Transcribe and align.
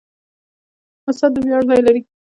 استاد 1.09 1.31
د 1.33 1.37
ویاړ 1.45 1.63
ځای 1.69 1.81
لري. 1.87 2.01